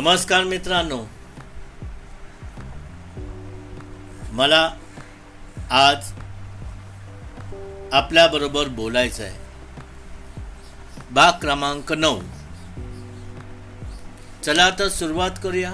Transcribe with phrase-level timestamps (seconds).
[0.00, 1.04] नमस्कार मित्रांनो.
[4.32, 4.70] मला
[5.70, 6.12] आज
[7.92, 9.38] आपल्याबरोबर बोलायचं आहे.
[11.10, 12.20] भाग क्रमांक नऊ.
[14.44, 15.72] चला तर सुरुवात करूया.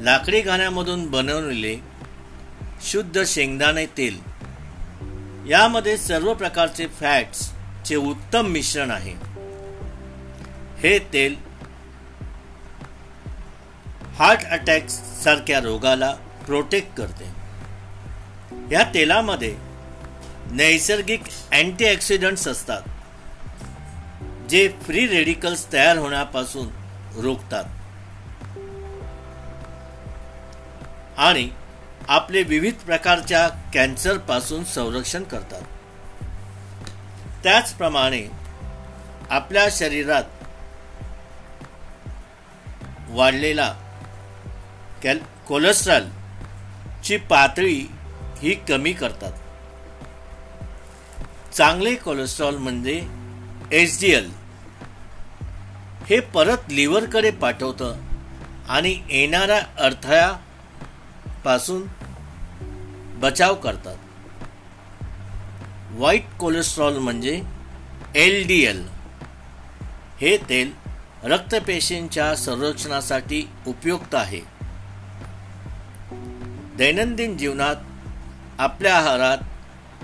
[0.00, 1.78] लाकडी गाण्यामधून बनवलेले
[2.82, 4.20] शुद्ध शेंगदाणे तेल.
[5.50, 9.12] यामध्ये सर्व प्रकारचे फॅट्सचे उत्तम मिश्रण आहे.
[10.78, 11.51] हे तेल
[14.22, 14.88] हार्ट अटॅक
[15.24, 16.14] सारख्या रोगाला
[16.46, 17.24] प्रोटेक्ट करते.
[18.74, 19.56] या तेलामध्ये
[20.50, 21.22] नैसर्गिक
[21.52, 22.82] अँटीऑक्सिडंट्स असतात
[24.48, 26.68] जे फ्री रेडिकल्स तयार होण्यापासून
[27.22, 27.64] रोखतात.
[31.18, 31.50] आणि
[32.08, 35.62] आपले विविध प्रकारच्या कॅन्सरपासून संरक्षण करतात.
[37.42, 38.30] त्याचप्रमाणे
[39.30, 40.24] आपल्या शरीरात
[43.08, 43.74] वाढलेला
[45.02, 47.86] कॅल कोलेस्ट्रॉलची पातळी
[48.42, 49.32] ही कमी करतात.
[51.54, 53.06] चांगले कोलेस्ट्रॉल म्हणजे
[53.72, 54.30] एच डी एल.
[56.06, 57.96] हे परत लिव्हरकडे पाठवतं
[58.68, 61.82] आणि येणाऱ्या अडथळ्यापासून
[63.20, 63.96] बचाव करतात.
[65.90, 67.42] वाईट कोलेस्ट्रॉल म्हणजे
[68.14, 68.88] एल डी एल.
[70.20, 70.72] हे तेल
[71.24, 74.51] रक्तपेशींच्या संरक्षणासाठी उपयुक्त आहे.
[76.76, 77.76] दैनंदिन जीवनात
[78.58, 79.38] आपल्या आहारात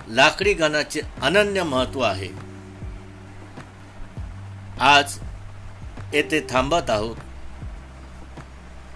[0.08, 2.28] लाकडी घनाचे अनन्य महत्त्व आहे.
[4.80, 5.18] आज
[6.14, 7.16] येथे थांबत आहोत.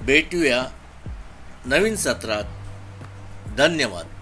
[0.03, 0.65] भेटूया
[1.65, 2.45] नवीन सत्रात.
[3.57, 4.22] धन्यवाद.